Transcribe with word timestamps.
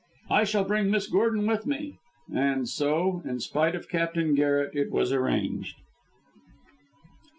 I 0.31 0.45
shall 0.45 0.63
bring 0.63 0.89
Miss 0.89 1.05
Gordon 1.05 1.45
with 1.45 1.67
me," 1.67 1.99
and 2.33 2.67
so, 2.67 3.21
in 3.23 3.39
spite 3.39 3.75
of 3.75 3.87
Captain 3.87 4.33
Garret, 4.33 4.71
it 4.75 4.89
was 4.89 5.13
arranged. 5.13 5.75